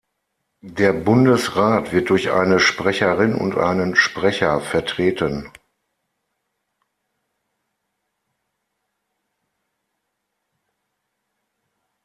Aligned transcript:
Der 0.65 0.93
Bundesrat 0.93 1.91
wird 1.91 2.09
durch 2.09 2.31
eine 2.31 2.59
Sprecherin 2.59 3.35
und 3.35 3.55
einen 3.55 3.95
Sprecher 3.95 4.59
vertreten. 4.59 5.51